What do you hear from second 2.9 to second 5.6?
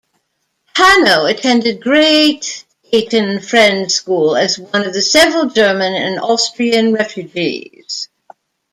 Ayton Friends' School as one of several